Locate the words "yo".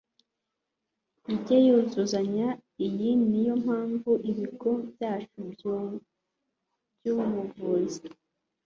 3.47-3.53